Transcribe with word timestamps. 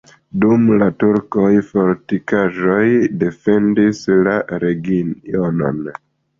Dum 0.43 0.61
la 0.83 0.87
turkoj 1.03 1.51
fortikaĵo 1.67 2.79
defendis 3.27 4.03
la 4.31 4.37
regionon. 4.67 5.83